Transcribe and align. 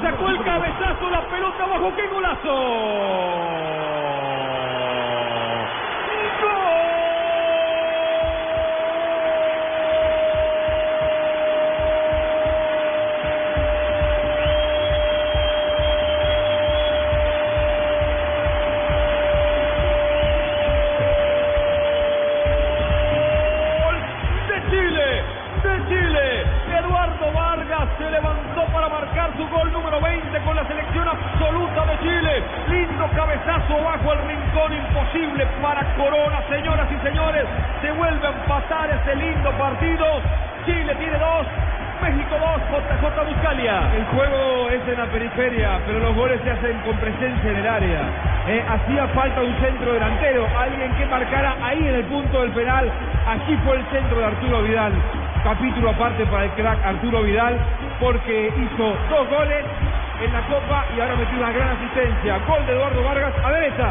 Sacó 0.00 0.28
el 0.30 0.42
cabezazo, 0.44 1.10
la 1.10 1.28
pelota 1.28 1.66
bajo, 1.66 1.94
¡qué 1.94 2.06
golazo! 2.08 3.67
Lindo 32.70 33.08
cabezazo 33.14 33.82
bajo 33.82 34.12
el 34.12 34.18
rincón, 34.28 34.72
imposible 34.72 35.46
para 35.62 35.82
Corona, 35.96 36.42
señoras 36.48 36.86
y 36.92 37.06
señores. 37.06 37.44
Se 37.80 37.90
vuelve 37.92 38.26
a 38.26 38.30
empatar 38.30 38.90
este 38.90 39.16
lindo 39.16 39.50
partido. 39.52 40.04
Chile 40.66 40.94
tiene 40.96 41.18
dos, 41.18 41.46
México 42.02 42.36
2, 42.38 42.82
JJ 43.00 43.24
Buscalia. 43.26 43.80
El 43.96 44.04
juego 44.06 44.68
es 44.70 44.86
en 44.86 44.98
la 44.98 45.06
periferia, 45.06 45.80
pero 45.86 45.98
los 46.00 46.14
goles 46.14 46.40
se 46.44 46.50
hacen 46.50 46.78
con 46.80 46.96
presencia 46.98 47.50
en 47.50 47.56
el 47.56 47.66
área. 47.66 48.00
Eh, 48.48 48.64
hacía 48.68 49.08
falta 49.08 49.40
un 49.40 49.54
centro 49.60 49.92
delantero, 49.94 50.46
alguien 50.58 50.92
que 50.96 51.06
marcara 51.06 51.56
ahí 51.62 51.78
en 51.78 51.94
el 51.94 52.04
punto 52.04 52.42
del 52.42 52.50
penal. 52.50 52.90
Aquí 53.26 53.56
fue 53.64 53.76
el 53.76 53.84
centro 53.90 54.18
de 54.18 54.24
Arturo 54.26 54.62
Vidal 54.62 54.92
capítulo 55.42 55.90
aparte 55.90 56.26
para 56.26 56.44
el 56.44 56.50
crack 56.52 56.84
Arturo 56.84 57.22
Vidal, 57.22 57.56
porque 58.00 58.52
hizo 58.54 58.96
dos 59.08 59.28
goles 59.30 59.64
en 60.20 60.32
la 60.32 60.42
Copa 60.46 60.86
y 60.96 61.00
ahora 61.00 61.14
metió 61.16 61.38
una 61.38 61.52
gran 61.52 61.68
asistencia. 61.76 62.38
Gol 62.46 62.66
de 62.66 62.72
Eduardo 62.72 63.02
Vargas 63.02 63.34
a 63.44 63.52
derecha. 63.52 63.86